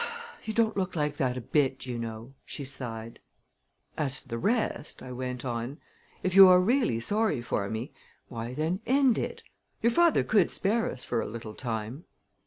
[0.45, 3.19] "You don't look like that a bit, you know!" she sighed.
[3.95, 5.77] "As for the rest," I went on,
[6.23, 7.93] "if you are really sorry for me
[8.27, 9.43] why, then, end it!
[9.83, 12.05] Your father could spare us for a little time."